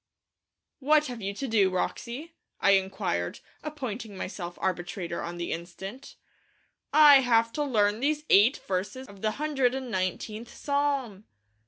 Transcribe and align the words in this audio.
'What 0.79 1.05
have 1.05 1.21
you 1.21 1.31
to 1.35 1.47
do, 1.47 1.69
Wroxie?' 1.69 2.31
I 2.59 2.71
inquired, 2.71 3.39
appointing 3.61 4.17
myself 4.17 4.57
arbitrator 4.59 5.21
on 5.21 5.37
the 5.37 5.51
instant. 5.51 6.15
'I 6.91 7.19
have 7.19 7.53
to 7.53 7.63
learn 7.63 7.99
these 7.99 8.25
eight 8.31 8.57
verses 8.67 9.07
of 9.07 9.21
the 9.21 9.33
hundred 9.33 9.75
and 9.75 9.91
nineteenth 9.91 10.51
Psalm!' 10.51 11.25